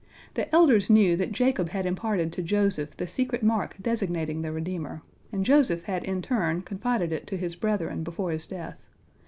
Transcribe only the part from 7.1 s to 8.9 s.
it to his brethren before his death.